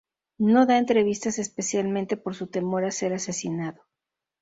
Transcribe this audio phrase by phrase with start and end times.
[0.53, 3.83] No da entrevistas especialmente por su temor a ser asesinado.